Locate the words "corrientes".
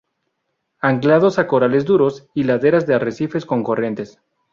3.61-4.19